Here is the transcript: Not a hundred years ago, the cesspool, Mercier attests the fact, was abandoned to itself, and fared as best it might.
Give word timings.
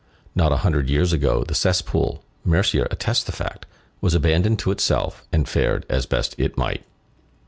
Not 0.33 0.51
a 0.51 0.57
hundred 0.65 0.89
years 0.89 1.13
ago, 1.13 1.43
the 1.43 1.53
cesspool, 1.53 2.23
Mercier 2.43 2.87
attests 2.89 3.23
the 3.23 3.31
fact, 3.31 3.67
was 4.01 4.15
abandoned 4.15 4.57
to 4.65 4.71
itself, 4.71 5.23
and 5.31 5.47
fared 5.47 5.85
as 5.91 6.07
best 6.07 6.33
it 6.39 6.57
might. 6.57 6.83